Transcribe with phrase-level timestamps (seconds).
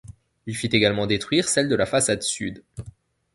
[0.47, 2.63] Il fit également détruire celle de la façade sud.